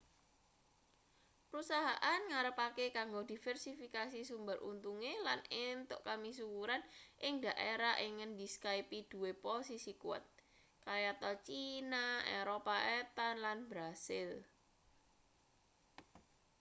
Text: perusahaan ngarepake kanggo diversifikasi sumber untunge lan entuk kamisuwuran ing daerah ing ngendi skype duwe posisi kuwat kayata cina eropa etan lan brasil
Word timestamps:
perusahaan 1.53 2.21
ngarepake 2.33 2.85
kanggo 2.97 3.21
diversifikasi 3.31 4.19
sumber 4.29 4.57
untunge 4.71 5.13
lan 5.25 5.37
entuk 5.69 6.01
kamisuwuran 6.09 6.83
ing 7.27 7.33
daerah 7.45 7.93
ing 8.05 8.11
ngendi 8.17 8.47
skype 8.55 8.95
duwe 9.11 9.31
posisi 9.45 9.91
kuwat 10.01 10.25
kayata 10.85 11.31
cina 11.45 12.05
eropa 12.39 12.75
etan 13.01 13.35
lan 13.45 13.57
brasil 13.71 14.29